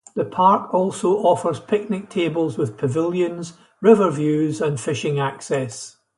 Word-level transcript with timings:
The 0.15 0.25
park 0.25 0.73
also 0.73 1.17
offers 1.17 1.59
picnic 1.59 2.09
tables 2.09 2.57
with 2.57 2.75
pavilions, 2.75 3.53
river 3.83 4.09
views, 4.09 4.59
and 4.59 4.79
fishing 4.79 5.19
access. 5.19 5.97